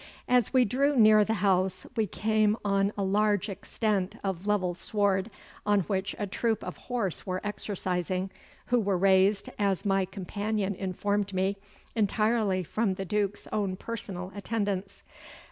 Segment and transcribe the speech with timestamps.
[0.27, 5.29] As we drew near the house we came on a large extent of level sward
[5.63, 8.31] on which a troop of horse were exercising,
[8.73, 11.55] who were raised, as my companion informed me,
[11.93, 15.03] entirely from the Duke's own personal attendants.